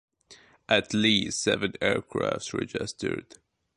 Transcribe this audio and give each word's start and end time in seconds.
At 0.67 0.95
least 0.95 1.39
seven 1.43 1.73
aircraft 1.79 2.53
registered. 2.55 3.37